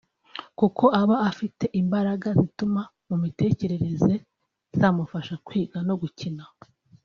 kuko 0.59 0.83
aba 1.01 1.15
afite 1.29 1.65
imbaraga 1.81 2.27
zituruka 2.39 2.81
mu 3.07 3.15
mitekerereze 3.23 4.13
zamufasha 4.79 5.33
kwiga 5.45 5.77
no 5.87 5.95
gukina 6.01 6.45